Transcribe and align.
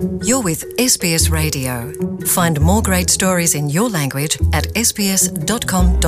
You're 0.00 0.40
with 0.40 0.64
SBS 0.78 1.30
Radio. 1.30 1.92
Find 2.24 2.58
more 2.58 2.80
great 2.80 3.10
stories 3.10 3.54
in 3.54 3.68
your 3.68 3.90
language 3.90 4.38
at 4.54 4.66
sbs.com.au. 4.74 6.00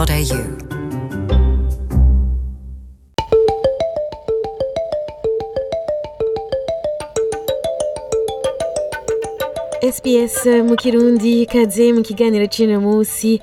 SBS 9.83 10.47
eh, 10.47 10.65
mu 10.65 10.77
kirundi 10.77 11.47
kaze 11.47 11.93
mu 11.93 12.03
kiganiro 12.03 12.47
c'ino 12.47 12.81
musi 12.81 13.41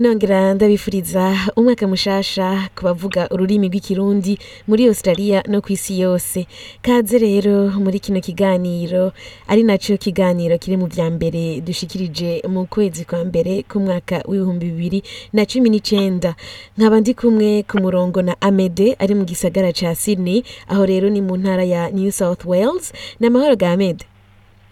nongera 0.00 0.54
ndabifuriza 0.54 1.34
umwaka 1.56 1.86
mushasha 1.90 2.70
ku 2.76 2.84
bavuga 2.86 3.26
ururimi 3.34 3.66
rw'ikirundi 3.68 4.38
muri 4.68 4.86
australia 4.86 5.42
no 5.50 5.58
kw'isi 5.60 5.98
yose. 6.00 6.46
Kaze 6.82 7.18
rero 7.18 7.70
muri 7.82 7.98
kino 7.98 8.20
kiganiro 8.22 9.10
ari 9.50 9.62
naco 9.66 9.96
kiganiro 9.98 10.54
kiri 10.58 10.76
mu 10.78 10.86
vya 10.86 11.10
mbere 11.10 11.60
dushikirije 11.66 12.42
mu 12.48 12.66
kwezi 12.70 13.02
kwa 13.04 13.24
mbere 13.26 13.62
k'umwaka 13.66 14.22
w'ibihumbi 14.28 14.66
bibiri 14.70 15.00
na 15.34 15.42
cumi 15.46 15.66
n'icenda. 15.70 16.34
Nkaba 16.78 17.00
ndi 17.02 17.14
kumwe 17.18 17.62
ku 17.66 17.76
murongo 17.82 18.22
na 18.22 18.34
amede 18.40 18.94
ari 19.02 19.14
mu 19.18 19.24
gisagara 19.26 19.72
ca 19.74 19.94
sydney 19.98 20.44
aho 20.70 20.86
rero 20.86 21.10
ni 21.10 21.18
mu 21.20 21.34
ntara 21.36 21.64
ya 21.66 21.90
new 21.90 22.10
south 22.14 22.44
wales. 22.46 22.92
Ni 23.20 23.26
amahoro 23.26 23.56
ga 23.58 23.72
amede 23.74 24.06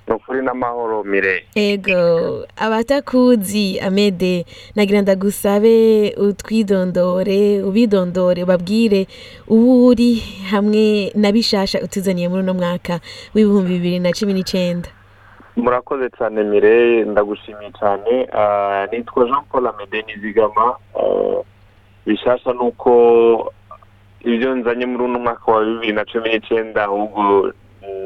ni 0.07 0.15
ukuri 0.15 0.43
n'amahoro 0.43 1.05
mire. 1.05 1.45
Ego 1.55 2.47
abatakuzi 2.57 3.81
amede. 3.81 4.45
Nagira 4.77 5.03
ndagusabe 5.03 6.15
utwidondore 6.17 7.63
ubidondore 7.63 8.43
ubabwire 8.43 9.07
uwo 9.49 9.87
uri 9.87 10.15
hamwe 10.51 11.13
na 11.15 11.33
bishasha 11.33 11.81
utuzaniye 11.83 12.29
muri 12.29 12.43
uno 12.43 12.55
mwaka 12.55 13.01
w'ibihumbi 13.35 13.73
bibiri 13.73 13.99
na 13.99 14.13
cumi 14.13 14.33
n'icenda. 14.35 14.89
Murakoze 15.57 16.11
cyane 16.19 16.45
mire. 16.45 17.05
Ndagushimiye 17.05 17.71
cyane 17.79 18.29
Ah, 18.33 18.87
nitwa 18.93 19.25
jean 19.27 19.45
paul 19.51 19.67
amede 19.67 20.03
nizigama. 20.03 20.77
Ah, 20.95 21.43
bishasha 22.07 22.53
ni 22.53 22.59
uko 22.59 23.53
ibyo 24.21 24.55
nzanye 24.55 24.87
muri 24.87 25.05
uno 25.05 25.19
mwaka 25.19 25.53
wa 25.53 25.65
bibiri 25.65 25.93
na 25.93 26.05
cumi 26.05 26.29
n'icyenda 26.29 26.85
ahubwo 26.85 27.53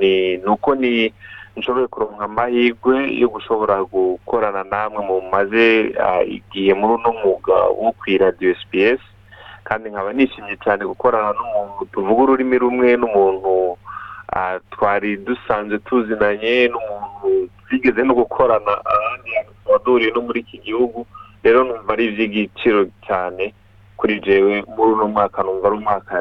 ni 0.00 0.36
uko 0.46 0.74
ni 0.74 1.12
nshoboye 1.56 1.86
kuronka 1.86 2.24
amahirwe 2.24 2.94
yo 3.22 3.28
gushobora 3.34 3.76
gukorana 3.84 4.62
namwe 4.72 5.00
mu 5.08 5.16
maze 5.32 5.64
igihe 6.36 6.74
muri 6.74 6.92
uno 6.98 7.10
mwuga 7.18 7.54
wo 7.80 7.90
ku 7.98 8.04
iradiyo 8.14 8.54
sps 8.62 9.00
kandi 9.64 9.90
nkaba 9.90 10.12
nishimye 10.12 10.56
cyane 10.64 10.82
gukorana 10.84 11.30
n'umuntu 11.36 11.80
tuvuga 11.92 12.20
ururimi 12.22 12.56
rumwe 12.58 12.88
n'umuntu 12.96 13.76
twari 14.72 15.16
dusanzwe 15.26 15.78
tuzinanye 15.86 16.68
n'umuntu 16.72 17.28
twigeze 17.66 18.00
no 18.02 18.14
gukorana 18.14 18.72
ahandi 18.92 19.28
hantu 19.36 19.52
tuba 19.84 20.06
no 20.14 20.20
muri 20.26 20.40
iki 20.40 20.58
gihugu 20.66 21.06
rero 21.44 21.64
numva 21.64 21.92
ari 21.92 22.04
iby'igiciro 22.10 22.86
cyane 23.06 23.54
kuri 23.98 24.20
jewe 24.24 24.64
muri 24.76 24.90
uno 24.92 25.06
mwaka 25.08 25.42
numva 25.42 25.66
ari 25.68 25.76
umwaka 25.76 26.14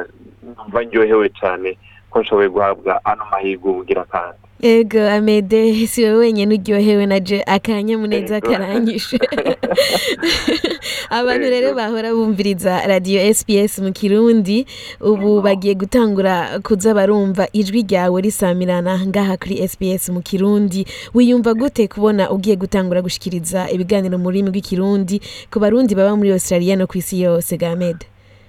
numva 0.58 0.80
ndyohewe 0.84 1.28
cyane 1.40 1.78
ko 2.10 2.16
nshoboye 2.22 2.50
guhabwa 2.50 2.94
ano 3.06 3.24
mahirwe 3.32 3.68
ubugira 3.70 4.04
kandi. 4.06 4.49
Ego 4.62 5.10
amede 5.10 5.88
si 5.88 6.04
wowe 6.04 6.16
wenyine 6.16 6.56
uryohewe 6.56 7.06
na 7.06 7.20
je 7.20 7.44
akanyamuneza 7.44 8.42
karanyishe. 8.42 9.20
Abantu 11.10 11.50
rero 11.50 11.74
bahora 11.74 12.14
bumviriza 12.14 12.88
radiyo 12.88 13.34
sps 13.34 13.80
mu 13.80 13.92
kirundi 13.92 14.66
ubu 15.02 15.42
bagiye 15.42 15.76
gutangura 15.76 16.60
kuza 16.60 16.94
barumva 16.94 17.48
ijwi 17.54 17.82
ryawe 17.84 18.22
risamirana 18.22 19.00
ngaha 19.08 19.38
kuri 19.38 19.68
sps 19.68 20.10
mu 20.10 20.22
kirundi. 20.22 20.86
Wiyumva 21.14 21.54
gute 21.54 21.88
kubona 21.88 22.32
ugiye 22.32 22.56
gutangura 22.56 23.02
gushikiriza 23.02 23.70
ibiganiro 23.72 24.18
mu 24.18 24.28
rurimi 24.30 24.50
rw'ikirundi 24.50 25.22
ku 25.52 25.60
barundi 25.60 25.96
baba 25.96 26.16
muri 26.16 26.32
australia 26.32 26.76
no 26.76 26.88
ku 26.88 26.98
isi 26.98 27.22
yose 27.22 27.58
ga 27.58 27.76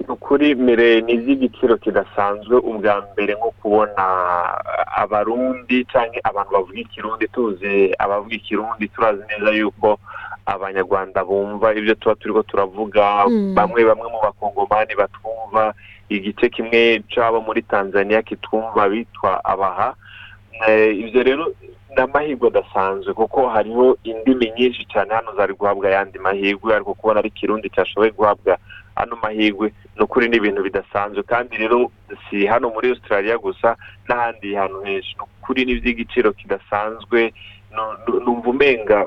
ukuri 0.09 0.55
mire 0.55 1.01
ni 1.01 1.13
iby'igiciro 1.13 1.77
kidasanzwe 1.77 2.57
ubwa 2.57 3.07
mbere 3.13 3.35
nko 3.35 3.51
kubona 3.63 4.05
abarundi 5.03 5.85
cyangwa 5.93 6.21
abantu 6.25 6.51
bavuga 6.53 6.79
ikirundi 6.81 7.29
tuzi 7.29 7.95
abavuga 7.99 8.35
ikirundi 8.35 8.89
turazi 8.89 9.23
neza 9.29 9.51
yuko 9.51 9.99
abanyarwanda 10.47 11.25
bumva 11.25 11.75
ibyo 11.75 11.95
tuba 11.95 12.15
turiko 12.15 12.43
turavuga 12.43 13.25
Mm. 13.29 13.55
bamwe 13.55 13.85
bamwe 13.85 14.09
mu 14.11 14.19
bakongomani 14.23 14.95
batwumva 14.97 15.75
igice 16.09 16.49
kimwe 16.49 17.03
c'abo 17.15 17.41
muri 17.41 17.63
tanzania 17.63 18.23
kitwumva 18.23 18.89
bitwa 18.89 19.45
abaha 19.45 19.95
Eh, 20.69 20.93
ibyo 20.99 21.23
rero 21.23 21.45
ni 21.97 22.03
amahirwe 22.03 22.49
adasanzwe 22.49 23.15
kuko 23.15 23.49
hariho 23.49 23.97
indimi 24.05 24.53
nyinshi 24.59 24.85
cyane 24.93 25.15
hano 25.15 25.33
zari 25.37 25.55
guhabwa 25.55 25.89
ayandi 25.89 26.19
mahirwe 26.19 26.75
ariko 26.75 26.95
kubona 26.95 27.19
ari 27.21 27.29
ikirundi 27.29 27.71
cyashoboye 27.71 28.11
guhabwa 28.13 28.59
ano 29.03 29.17
mahirwe 29.23 29.73
ni 29.97 30.03
ukuri 30.05 30.29
ni 30.29 30.37
ibintu 30.37 30.63
bidasanzwe. 30.63 31.23
Kandi 31.23 31.57
rero 31.57 31.91
si 32.31 32.47
hano 32.47 32.71
muri 32.71 32.89
australia 32.91 33.39
gusa 33.39 33.77
n'ahandi 34.09 34.55
hantu 34.55 34.83
henshi. 34.85 35.15
Ni 35.19 35.23
ukuri 35.25 35.65
ni 35.65 35.73
iby'igiciro 35.73 36.33
kidasanzwe 36.33 37.33
Nu- 37.71 37.95
nu- 38.07 38.21
numva 38.21 38.51
umenga 38.51 39.07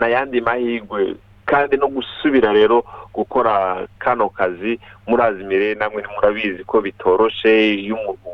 n'ayandi 0.00 0.40
mahirwe 0.40 1.16
kandi 1.48 1.76
no 1.80 1.88
gusubira 1.88 2.52
rero 2.52 2.84
gukora 3.14 3.86
kano 3.98 4.28
kazi 4.28 4.76
murazi 5.08 5.44
mire 5.44 5.74
namwe 5.74 6.04
murabizi 6.14 6.64
ko 6.64 6.80
bitoroshe. 6.80 7.74
Iyo 7.80 7.96
umuntu 7.96 8.30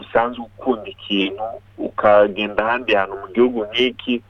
usanzwe 0.00 0.44
ukunda 0.48 0.88
ikintu 0.88 1.44
ukagenda 1.78 2.64
ahandi 2.64 2.94
hantu 2.96 3.14
mu 3.20 3.28
gihugu 3.36 3.64
nk'iki 3.68 4.22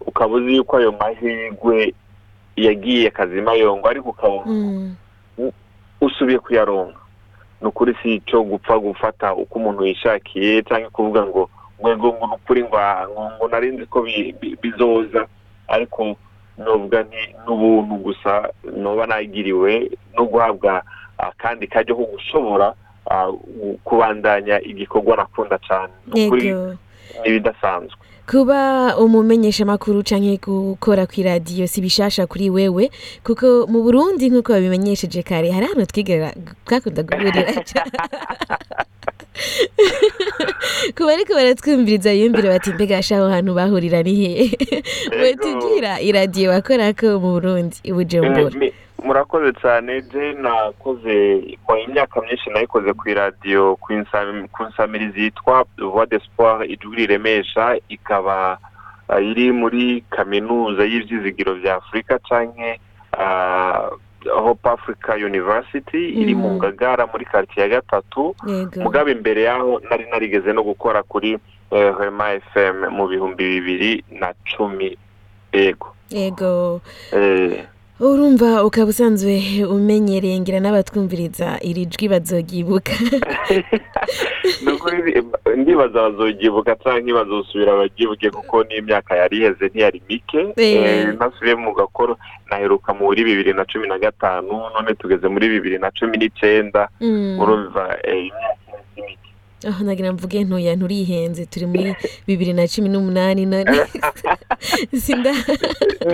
ukaba 0.00 0.34
uzi 0.40 0.56
yuko 0.56 0.76
ayo 0.80 0.92
mahirwe 0.96 1.92
yagiye 2.56 3.08
akazima 3.08 3.52
yongo 3.52 3.84
ariko 3.88 4.08
ukabona 4.16 4.46
Mm. 4.48 4.94
Usubiye 6.16 6.38
kuyaronka. 6.38 7.00
Ni 7.60 7.68
ukuri 7.68 7.94
si 8.02 8.14
icyo 8.14 8.42
gupfa 8.42 8.78
gufata 8.78 9.34
uko 9.34 9.58
umuntu 9.58 9.84
yishakiye 9.86 10.62
cyangwa 10.64 10.90
kuvuga 10.90 11.22
ngo 11.26 11.48
ngo 11.80 11.92
ngo 11.96 12.26
ni 12.26 12.34
ukuri 12.34 12.64
ngo 12.64 12.76
ah, 12.78 13.04
ngo 13.08 13.30
ngo 13.36 13.48
nari 13.48 13.68
nzi 13.76 13.86
ko 13.86 14.02
bi- 14.02 14.32
bi- 14.40 14.56
bizoza. 14.62 15.26
Ariko 15.68 16.16
novuga 16.58 17.02
nti 17.02 17.34
n'ubuntu 17.46 17.94
gusa 18.00 18.48
noba 18.76 19.06
nagiriwe 19.06 19.90
no 20.16 20.24
guhabwa 20.24 20.82
akandi 21.18 21.66
kajya 21.66 21.94
ko 21.94 22.04
gushobora 22.12 22.72
ah, 23.10 23.28
kubandanya 23.84 24.60
igikorwa 24.60 25.16
nakunda 25.16 25.58
cyane 25.58 25.92
ibidasanzwe 27.24 27.96
kuba 28.26 28.58
umumenyeshamakuru 28.98 30.02
canke 30.02 30.36
gukora 30.42 31.06
kw'iradiyo 31.06 31.66
si 31.70 31.78
bishasha 31.80 32.26
kuri 32.26 32.50
wewe 32.50 32.90
kuko 33.22 33.70
mu 33.70 33.86
burundi 33.86 34.26
nk'uko 34.30 34.50
babimenyesheje 34.52 35.22
kare 35.22 35.50
hari 35.54 35.66
hano 35.70 35.86
twigera 35.86 36.34
twakunda 36.66 37.06
guhurira 37.06 37.46
kuba 40.96 41.12
ariko 41.12 41.32
baratwumviriza 41.38 42.10
biyumvira 42.12 42.50
bati 42.50 42.70
mbega 42.74 43.02
sha 43.02 43.16
aho 43.16 43.28
hantu 43.28 43.54
bahurira 43.54 44.02
ni 44.02 44.14
hehe 44.14 44.50
wetubwira 45.22 46.00
iradiyo 46.00 46.50
wakorako 46.50 47.06
mu 47.22 47.30
burundi 47.36 47.76
i 47.84 47.92
bujumbura. 47.92 48.56
Murakoze 49.06 49.52
cyane 49.62 50.02
je 50.12 50.32
nakoze 50.32 51.14
imyaka 51.86 52.20
myinshi 52.20 52.50
nayikoze 52.50 52.92
ku 52.92 53.08
iradiyo 53.08 53.76
ku 53.80 54.62
nsamirizi 54.68 55.20
yitwa 55.22 55.64
voix 55.78 56.08
d'espoir 56.10 56.64
ijwi 56.70 56.96
riremesha 56.96 57.78
ikaba 57.88 58.58
ah, 59.08 59.20
iri 59.20 59.52
muri 59.52 60.04
kaminuza 60.10 60.82
y'ivyizigiro 60.84 61.54
vya 61.54 61.74
afurika 61.76 62.18
canke 62.18 62.80
ah, 63.18 63.90
hope 64.34 64.68
africa 64.68 65.14
university 65.24 66.08
iri 66.20 66.34
mu 66.34 66.48
Mhm. 66.48 66.56
ngagara 66.58 67.06
muri 67.06 67.24
quartier 67.24 67.62
ya 67.62 67.68
gatatu. 67.78 68.34
Yego. 68.46 68.80
Mugabe 68.82 69.12
imbere 69.12 69.42
yaho 69.42 69.80
nari 69.90 70.04
narigeze 70.10 70.52
no 70.52 70.62
gukora 70.62 71.02
kuri 71.02 71.38
eh, 71.70 71.94
rema 71.98 72.34
fm 72.52 72.90
mu 72.90 73.06
bihumbi 73.08 73.44
bibiri 73.44 74.04
na 74.10 74.34
cumi. 74.50 74.98
Yego. 75.52 75.94
Yego. 76.10 76.80
Eh, 77.12 77.64
urumva 78.00 78.64
ukaba 78.64 78.90
usanzwe 78.92 79.64
umenyereye 79.64 80.36
ngira 80.40 80.60
n'abatwumviriza 80.60 81.48
iri 81.68 81.86
jwi 81.88 82.06
ukuri 84.72 84.96
ndibaza 85.56 85.98
bazogyibuka 86.06 86.76
cyangwa 86.82 87.24
bazosubira 87.24 87.72
bagyibuke 87.80 88.30
kuko 88.30 88.64
n'imyaka 88.68 89.16
yari 89.16 89.36
iheze 89.40 89.64
ntiyari 89.72 90.02
mike 90.08 90.40
Eh. 90.56 90.76
Eh, 90.76 91.14
nasubiye 91.18 91.54
mu 91.56 91.72
gakoro 91.74 92.18
naheruka 92.50 92.92
muri 92.94 93.24
bibiri 93.24 93.52
na 93.56 93.64
cumi 93.64 93.88
na 93.88 93.98
gatanu 93.98 94.52
none 94.74 94.94
tugeze 95.00 95.28
muri 95.28 95.48
bibiri 95.48 95.78
na 95.78 95.90
cumi 95.90 96.16
n'icyenda 96.18 96.88
Mm. 97.00 97.40
urumva 97.40 97.96
eh, 98.04 98.28
imyaka 98.28 98.76
si 98.94 99.00
mike 99.02 99.30
aho 99.64 99.84
nagira 99.84 100.12
mvuge 100.12 100.44
ntoya 100.44 100.76
nturihenze 100.76 101.46
turi 101.46 101.66
muri 101.66 101.94
bibiri 102.26 102.52
na 102.52 102.68
cumi 102.68 102.88
n'umunani 102.88 103.46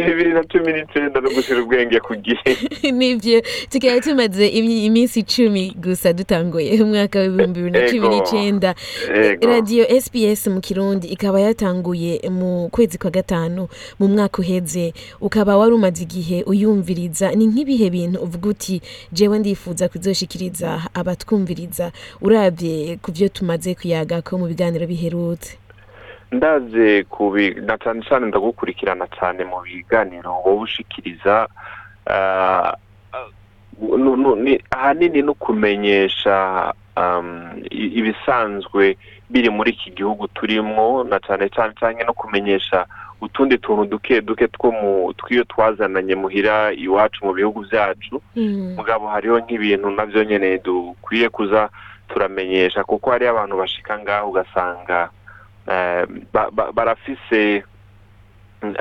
bibiri 0.06 0.32
na 0.32 0.42
cumi 0.44 0.72
n'icenda 0.72 1.20
no 1.20 1.30
gushira 1.30 1.62
ubwenge 1.62 2.00
ku 2.00 2.14
gihe. 2.16 2.52
Nivyo 2.98 3.42
tukaba 3.70 4.00
tumaze 4.00 4.46
imi- 4.48 4.84
iminsi 4.86 5.20
icumi 5.20 5.74
gusa 5.76 6.12
dutanguye 6.12 6.82
umwaka 6.82 7.20
w'ibihumbi 7.20 7.60
bibiri 7.60 7.80
na 7.80 7.88
cumi 7.90 8.08
Ego. 9.14 9.46
radiyo 9.46 9.84
sps 10.00 10.46
mu 10.46 10.60
kirundi 10.60 11.06
ikaba 11.08 11.40
yatanguye 11.40 12.20
mu 12.30 12.68
kwezi 12.70 12.98
kwa 12.98 13.10
gatanu 13.10 13.68
mu 13.98 14.08
mwaka 14.08 14.38
uheze. 14.42 14.92
Ukaba 15.20 15.56
wari 15.56 15.74
umaze 15.74 16.02
igihe 16.02 16.42
uyumviriza. 16.46 17.32
Ni 17.34 17.46
nk'ibihe 17.46 17.90
bintu 17.90 18.20
uvuga 18.22 18.48
uti 18.48 18.80
jewe 19.12 19.38
ndifuza 19.38 19.88
kuzoshikiriza 19.88 20.80
abatwumviriza. 20.94 21.92
Urabye 22.20 22.98
ku 23.02 23.12
byo 23.12 23.28
tumaze 23.32 23.74
kuyagako 23.74 24.38
mu 24.38 24.46
biganiro 24.46 24.86
biherutse? 24.86 25.58
Ndaze 26.32 27.04
kubi 27.04 27.54
na 27.60 27.76
cane 27.78 28.02
cane 28.08 28.26
ndagukurikirana 28.26 29.06
cane 29.06 29.44
mu 29.44 29.60
biganiro 29.64 30.30
wowe 30.44 30.60
ushikiriza 30.64 31.48
ah, 32.06 32.72
ahanini 34.70 35.22
no 35.22 35.34
kumenyesha 35.34 36.72
um, 36.96 37.62
ibisanzwe 37.70 38.96
biri 39.30 39.50
muri 39.50 39.70
iki 39.70 39.90
gihugu 39.90 40.28
turimwo 40.28 41.04
na 41.04 41.18
cane 41.20 41.48
cane 41.48 41.72
canke 41.80 42.04
no 42.04 42.12
kumenyesha 42.12 42.86
utundi 43.20 43.58
tuntu 43.58 43.84
duke 43.84 44.20
duke 44.20 44.48
two 44.48 44.72
mu 44.72 45.12
twiyo 45.14 45.44
twazananye 45.44 46.14
muhira 46.14 46.72
iwacu 46.72 47.24
mu 47.26 47.32
bihugu 47.32 47.60
vyacu. 47.60 48.22
Mm, 48.36 48.74
mugabo 48.76 49.06
hariho 49.08 49.38
nk'ibintu 49.40 49.90
navyo 49.90 50.24
nyene 50.24 50.58
dukwiye 50.58 51.28
kuza 51.28 51.68
turamenyesha 52.12 52.84
kuko 52.84 53.10
hariyo 53.10 53.30
abantu 53.32 53.56
bashika 53.56 53.98
ngaho 53.98 54.28
ugasanga 54.30 55.10
eh, 55.66 56.04
ba- 56.32 56.50
ba- 56.52 56.72
barafise 56.72 57.64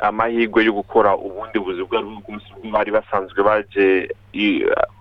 amahirwe 0.02 0.64
yo 0.64 0.72
gukora 0.72 1.16
ubundi 1.16 1.58
buzi 1.58 1.82
bwo 1.82 1.98
ari 1.98 2.06
bwo 2.06 2.20
bwose 2.22 2.46
bwo 2.62 2.70
bari 2.70 2.90
basanzwe 2.94 3.42
baje 3.42 4.08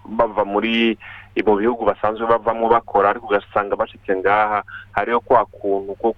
bava 0.10 0.42
muri 0.46 0.98
mu 1.46 1.54
bihugu 1.56 1.86
basanzwe 1.86 2.26
bavamo 2.26 2.66
bakora 2.70 3.10
ariko 3.14 3.26
ugasanga 3.30 3.76
bashitse 3.78 4.10
ngaha 4.18 4.64
hariho 4.92 5.20
kwa 5.22 5.46
kuntu 5.46 5.94
ko 6.02 6.10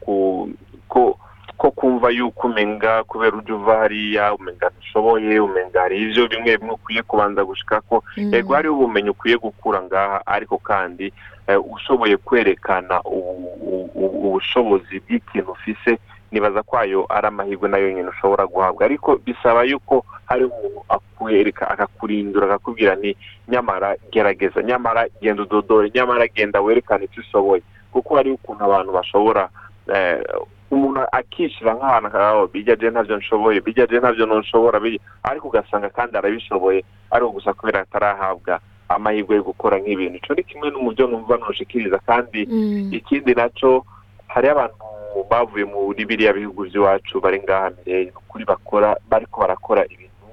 ko 2.03 2.09
ko 2.09 2.11
kumva 2.11 2.19
yuko 2.19 2.47
umenga 2.47 3.03
kubera 3.03 3.37
uje 3.37 3.53
uva 3.53 3.77
hariya 3.77 4.33
umenga 4.35 4.69
ntushoboye 4.69 5.39
umenga 5.39 5.81
hari 5.81 6.01
ivyo 6.01 6.27
bimwe 6.27 6.57
bimwe 6.57 6.73
ukwiye 6.75 7.01
kubanza 7.03 7.43
gushikako. 7.45 8.03
Mm, 8.17 8.33
ego 8.33 8.53
hariho 8.53 8.75
ubumenyi 8.75 9.09
ukwiye 9.09 9.37
gukura 9.37 9.81
ngaha 9.81 10.21
ariko 10.25 10.57
kandi 10.57 11.13
eh, 11.47 11.59
ushoboye 11.73 12.17
kwerekana 12.17 13.01
ubu- 13.01 13.55
ubu- 13.61 13.89
ubu- 13.95 14.27
ubushobozi 14.27 14.99
bw'ikintu 14.99 15.51
ufise 15.51 15.97
nibaza 16.31 16.63
ko 16.63 16.77
ayo 16.77 17.05
ari 17.09 17.27
amahirwe 17.27 17.69
na 17.69 17.77
yo 17.77 17.91
nyine 17.91 18.09
ushobora 18.09 18.47
guhabwa. 18.47 18.85
Ariko 18.85 19.15
bisaba 19.25 19.63
yuko 19.63 20.05
hari 20.25 20.43
umuntu 20.45 20.83
akwereka 20.89 21.69
akakurindura 21.69 22.45
akakubwira 22.45 22.95
ni 22.95 23.15
nyamara 23.47 23.95
gerageza 24.11 24.63
nyamara 24.63 25.07
genda 25.21 25.43
udodore 25.43 25.91
nyamara 25.95 26.27
genda 26.27 26.61
werekane 26.61 27.05
icyo 27.05 27.21
ushoboye. 27.21 27.61
Kuko 27.93 28.15
hariho 28.15 28.35
ukuntu 28.35 28.63
abantu 28.65 28.91
bashobora 28.91 29.49
eh, 29.93 30.23
umuntu 30.75 30.99
akishira 31.11 31.73
nk'ahantu 31.75 32.07
akavuga 32.07 32.51
bijya 32.53 32.75
je 32.75 32.89
ntavyo 32.89 33.17
nshoboye 33.17 33.59
bijya 33.61 33.87
je 33.87 33.99
ntavyo 33.99 34.25
ntushobora 34.25 34.79
bijya 34.79 34.99
ariko 35.23 35.47
ugasanga 35.47 35.89
kandi 35.89 36.17
arabishoboye 36.17 36.83
ariko 37.11 37.29
gusa 37.31 37.53
kubera 37.53 37.79
atarahabwa 37.85 38.59
amahirwe 38.89 39.35
yo 39.35 39.43
gukora 39.43 39.79
nk'ibintu. 39.79 40.17
Ico 40.21 40.33
ni 40.33 40.43
kimwe 40.43 40.69
n'umuvyo 40.69 41.07
numva 41.07 41.37
noshikiriza 41.37 41.97
kandi 42.05 42.45
mm, 42.45 42.93
ikindi 42.93 43.33
naco 43.33 43.85
hariho 44.27 44.53
abantu 44.53 44.75
bavuye 45.29 45.65
muri 45.65 46.05
biriya 46.05 46.33
bihugu 46.33 46.63
vy'iwacu 46.69 47.21
bari 47.21 47.39
ngaha 47.41 47.69
mireye 47.77 48.11
ukuri 48.13 48.45
bakora 48.45 48.95
bariko 49.09 49.41
barakora 49.41 49.81
ibintu 49.89 50.27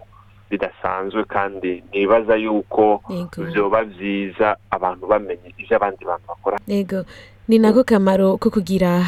bidasanzwe 0.50 1.24
kandi 1.24 1.82
nibaza 1.92 2.36
yuko 2.36 3.00
yego. 3.08 3.44
vyoba 3.44 3.84
vyiza 3.84 4.56
abantu 4.70 5.06
bamenye 5.06 5.54
ivyo 5.58 5.76
abandi 5.76 6.04
bantu 6.04 6.26
bakora. 6.28 6.56
Ni 7.48 7.58
nako 7.58 7.84
kamaro 7.84 8.36
ko 8.38 8.50
kugira 8.50 9.02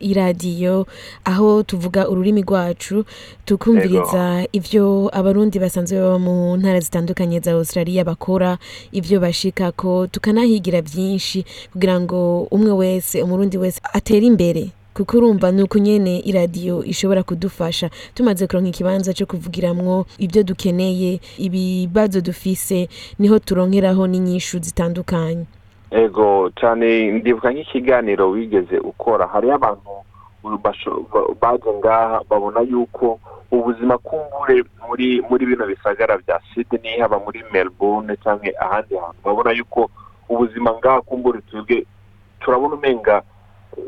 iradiyo 0.00 0.86
aho 1.24 1.62
tuvuga 1.62 2.08
ururimi 2.08 2.42
rwacu 2.42 3.04
tukumviriza 3.44 4.46
ivyo 4.52 5.10
abarundi 5.12 5.58
basanzwe 5.58 6.00
baba 6.00 6.18
mu 6.18 6.56
ntara 6.56 6.80
zitandukanye 6.80 7.40
za 7.40 7.52
Australia 7.52 8.04
bakora 8.04 8.58
ivyo 8.92 9.20
bashikako 9.20 10.06
tukanahigira 10.06 10.80
vyinshi 10.82 11.44
kugira 11.72 12.00
ngo 12.00 12.42
umwe 12.50 12.72
wese 12.72 13.22
umurundi 13.22 13.58
wese 13.58 13.80
atere 13.92 14.26
imbere. 14.26 14.70
Kuko 14.94 15.16
urumva 15.16 15.50
ni 15.52 15.62
uko 15.62 15.78
nyene 15.78 16.18
iradiyo 16.18 16.84
ishobora 16.84 17.22
kudufasha. 17.22 17.90
Tumaze 18.14 18.46
kuronka 18.46 18.68
ikibanza 18.68 19.10
co 19.14 19.26
kuvugiramwo 19.26 20.06
ibyo 20.18 20.42
dukeneye 20.42 21.20
ibibazo 21.38 22.20
dufise 22.20 22.88
ni 23.18 23.28
ho 23.28 23.38
turonkeraho 23.38 24.06
n'inyishu 24.06 24.58
zitandukanye. 24.62 25.44
Ego 25.90 26.50
cyane 26.60 27.10
ndibuka 27.12 27.50
nk'ikiganiro 27.52 28.30
wigeze 28.30 28.78
ukora. 28.78 29.26
Hariyo 29.26 29.54
abantu 29.54 29.90
baje 31.40 31.70
ngaha 31.78 32.20
babona 32.30 32.60
yuko 32.60 33.18
ubuzima 33.50 33.98
kumbure 33.98 34.64
muri 34.88 35.22
muri 35.30 35.46
bino 35.46 35.66
bisagara 35.66 36.18
bya 36.18 36.40
Sydney 36.54 36.98
haba 37.00 37.18
muri 37.18 37.44
Melbourne 37.52 38.16
cyangwa 38.22 38.50
ahandi 38.60 38.94
hantu 38.96 39.18
babona 39.24 39.50
yuko 39.52 39.90
ubuzima 40.28 40.74
ngaha 40.74 41.00
kumbure 41.00 41.40
twebwe 41.40 41.86
turabona 42.40 42.74
umenga 42.74 43.22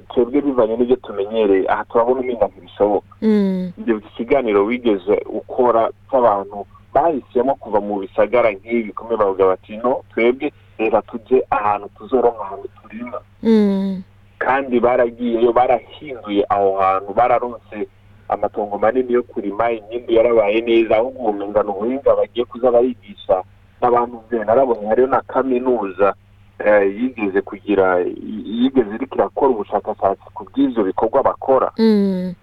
twebwe 0.08 0.40
bivanye 0.40 0.76
n'ibyo 0.76 0.96
tumenyereye. 0.96 1.66
Aha 1.68 1.84
turabona 1.84 2.20
umenga 2.20 2.46
ntibishoboka 2.46 3.06
mm. 3.22 3.72
ndibuka 3.78 4.06
ikiganiro 4.08 4.64
wigeze 4.64 5.14
ukora 5.26 5.90
cy'abantu 6.10 6.66
bahisemo 6.94 7.54
kuva 7.54 7.80
mu 7.80 7.98
bisagara 8.00 8.50
nk'ibi 8.52 8.92
kumwe 8.92 9.16
bavuga 9.16 9.46
bati 9.46 9.76
no 9.76 10.00
twebwe 10.14 10.52
reka 10.78 11.02
tujye 11.02 11.46
ahantu 11.50 11.88
tuzoronka 11.98 12.40
ahantu 12.44 12.68
turima. 12.82 13.20
Mm. 13.42 14.02
kandi 14.38 14.80
baragiyeyo 14.80 15.52
barahinduye 15.52 16.44
aho 16.48 16.76
hantu 16.78 17.14
bararonse 17.14 17.88
amatongo 18.28 18.78
manini 18.78 19.12
yo 19.12 19.22
kurima 19.22 19.70
imyimbu 19.72 20.12
yarabaye 20.12 20.60
neza 20.60 20.96
ahubwo 20.96 21.22
ubumenga 21.28 21.62
ni 21.62 21.68
ubuhinga 21.70 22.14
bagiye 22.16 22.44
kuza 22.44 22.70
barigisha 22.70 23.42
n'abantu 23.80 24.22
bwe 24.30 24.44
narabonye 24.44 24.86
hariyo 24.86 25.06
na 25.08 25.20
kaminuza 25.20 26.14
eh, 26.58 27.00
yigeze 27.00 27.40
kugira 27.40 27.98
yigeze 28.44 28.94
iriko 28.94 29.14
irakora 29.14 29.50
ubushakashatsi 29.50 30.24
ku 30.34 30.44
bw'ivyo 30.44 30.82
bikorwa 30.84 31.22
bakora. 31.22 31.72
Mm. 31.78 32.34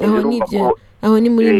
aho 0.00 0.76
aho 1.02 1.20
ni 1.20 1.30
muri 1.30 1.46
Eh, 1.48 1.54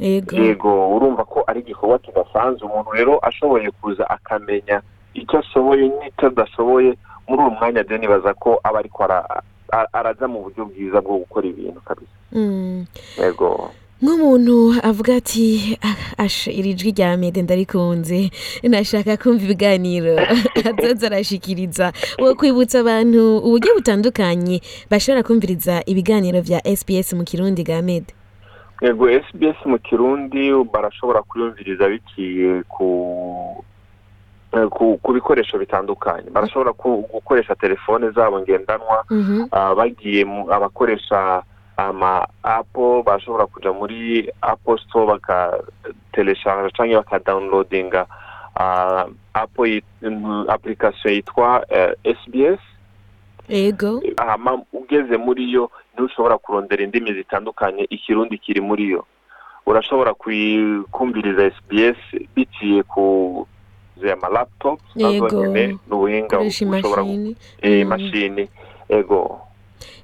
yego. 0.00 0.36
yego 0.36 0.96
urumva 0.96 1.24
ko 1.24 1.44
ari 1.46 1.60
igikorwa 1.60 1.98
kidasanzwe. 1.98 2.68
Umuntu 2.68 2.90
rero 2.92 3.18
ashoboye 3.22 3.70
kuza 3.70 4.10
akamenya 4.10 4.82
icyo 5.22 5.38
ashoboye 5.38 5.84
n'icyo 5.88 6.26
adashoboye 6.28 6.90
muri 7.28 7.40
uwo 7.42 7.50
mwanya 7.50 7.84
je 7.84 7.98
nibaza 7.98 8.34
ko 8.34 8.60
aba 8.64 8.78
ariko 8.78 9.04
ara- 9.04 9.42
a- 9.72 9.88
araja 9.92 10.28
mu 10.28 10.42
buryo 10.46 10.64
bwiza 10.70 11.00
bwo 11.00 11.18
gukora 11.26 11.46
ibintu 11.48 11.80
kabisa. 11.80 12.12
Mm. 12.32 12.86
yego. 13.18 13.70
Nk'umuntu 14.02 14.76
avuga 14.84 15.16
ati 15.16 15.72
"Ah, 15.80 16.28
iri 16.52 16.74
jwi 16.76 16.92
rya 16.92 17.16
mede 17.16 17.40
ndarikunze. 17.42 18.28
Nashaka 18.62 19.16
kumva 19.16 19.40
ibiganiro. 19.48 20.20
Azoza 20.68 21.06
arashikiriza. 21.08 21.92
Wo 22.20 22.34
kwibutsa 22.36 22.84
abantu 22.84 23.40
uburyo 23.40 23.72
butandukanye 23.80 24.60
bashobora 24.92 25.24
kumviriza 25.24 25.80
ibiganiro 25.88 26.40
vya 26.44 26.60
sps 26.76 27.16
mu 27.16 27.24
kirundi 27.24 27.64
ga 27.64 27.80
mede 27.82 28.12
yego 28.84 29.08
sbs 29.08 29.56
mu 29.64 29.78
kirundi 29.80 30.52
barashobora 30.68 31.22
kuyumviriza 31.24 31.88
biciye 31.88 32.62
ku 32.68 32.86
ku, 34.70 34.98
ku 35.02 35.12
bikoresho 35.12 35.58
bitandukanye. 35.58 36.30
Barashobora 36.30 36.72
ku- 36.72 37.04
gukoresha 37.12 37.54
telefone 37.54 38.10
zabo 38.10 38.40
ngendanwa 38.40 39.04
Mhm. 39.10 39.48
Ah, 39.52 39.74
bagiye 39.74 40.24
abakoresha 40.50 41.42
ama 41.76 42.24
apo 42.42 43.02
bashobora 43.02 43.46
kuja 43.46 43.72
muri 43.72 44.30
apple 44.42 44.78
store 44.88 45.06
bakatelesharge 45.20 46.70
canke 46.72 46.96
bakadownloadinga 46.96 48.06
uh, 48.56 49.04
apo 49.34 49.66
yi- 49.66 49.82
mm, 50.02 50.44
application 50.48 51.12
yitwa 51.14 51.66
sbs 52.04 52.60
ego. 53.48 54.00
Hama 54.16 54.58
ugeze 54.72 55.16
muri 55.16 55.52
yo 55.52 55.70
ni 55.94 56.00
ho 56.00 56.04
ushobora 56.06 56.38
kurondera 56.38 56.82
indimi 56.84 57.12
zitandukanye 57.12 57.84
ikirundi 57.90 58.38
kiri 58.38 58.60
muri 58.60 58.90
yo. 58.90 59.04
Urashobora 59.66 60.14
kumviriza 60.90 61.50
sbs 61.50 61.98
biciye 62.34 62.82
ku 62.82 63.46
ya 64.08 64.16
malaptop 64.16 64.78
azonyene 64.96 65.78
n'ubuhinga 65.88 66.36
bushobora 66.38 67.02
iyi 67.62 67.84
mashini 67.84 68.48
ego. 68.88 69.40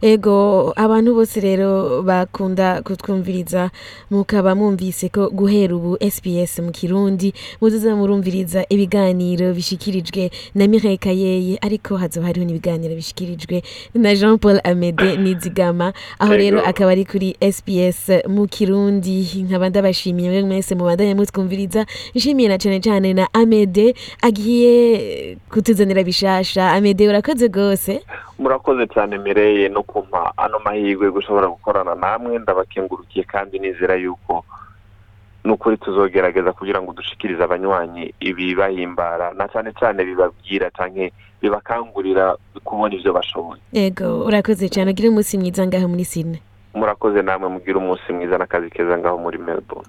Ego 0.03 0.73
abantu 0.77 1.15
bose 1.15 1.41
rero 1.41 2.03
bakunda 2.03 2.83
kutwumviriza 2.83 3.71
mukaba 4.11 4.55
mwumvise 4.55 5.09
ko 5.09 5.31
guhera 5.31 5.77
ubu 5.77 5.97
SPS 6.11 6.59
mu 6.59 6.71
kirundi 6.73 7.33
muzoza 7.61 7.97
murumviriza 7.97 8.65
ibiganiro 8.69 9.55
bishikirijwe 9.55 10.31
na 10.55 10.67
Mireille 10.67 10.97
Kayeye 10.97 11.59
ariko 11.61 11.97
hazoba 11.97 12.27
hariho 12.27 12.47
n'ibiganiro 12.47 12.95
bishikirijwe 12.95 13.63
na 13.95 14.15
Jean 14.15 14.39
Paul 14.39 14.61
Amede 14.65 15.17
Nizigama 15.17 15.93
aho 16.19 16.37
rero 16.37 16.61
akaba 16.67 16.91
ari 16.91 17.05
kuri 17.05 17.37
SPS 17.53 18.11
mu 18.29 18.47
kirundi. 18.49 19.45
Nkaba 19.47 19.69
ndabashimiye 19.69 20.31
mwe 20.31 20.43
mwese 20.43 20.75
mubandanye 20.75 21.15
mutwumviriza 21.15 21.87
nshimiye 22.15 22.49
na 22.49 22.59
cane 22.59 22.81
cane 22.81 23.13
na 23.15 23.29
Amede 23.35 23.95
agiye 24.23 25.37
kutuzanira 25.51 26.03
bishasha. 26.05 26.73
Amede 26.73 27.09
urakoze 27.09 27.49
gose 27.49 28.01
murakoze 28.43 28.87
cyane 28.91 29.19
mireye 29.19 29.69
no 29.69 29.83
kumpa 29.83 30.33
ano 30.37 30.59
mahirwe 30.65 31.11
gushobora 31.11 31.47
gukorana 31.49 31.95
namwe 31.95 32.39
ndabakengurukiye 32.39 33.25
kandi 33.25 33.59
nizera 33.59 33.95
yuko 33.95 34.45
n'ukuri 35.45 35.77
tuzogerageza 35.77 36.53
kugira 36.53 36.83
ngo 36.83 36.93
dushikirize 36.93 37.43
abanywanyi 37.45 38.15
ibibahimbara 38.21 39.33
na 39.35 39.49
cyane 39.49 39.71
cyane 39.79 40.05
bibabwira 40.05 40.71
canke 40.71 41.13
bibakangurira 41.43 42.37
kubona 42.65 42.95
ivyo 42.95 43.13
bashoboye. 43.13 43.61
Ego 43.75 44.25
urakoze 44.27 44.69
cyane 44.69 44.91
ugire 44.91 45.09
umunsi 45.09 45.39
mwiza 45.39 45.67
ngaho 45.67 45.89
muri 45.89 46.05
Sydney. 46.05 46.41
Murakoze 46.75 47.23
namwe 47.23 47.49
mugire 47.49 47.75
umunsi 47.79 48.13
mwiza 48.13 48.39
n'akazi 48.39 48.71
keza 48.71 48.99
ngaho 48.99 49.19
muri 49.19 49.39
melbourne. 49.39 49.89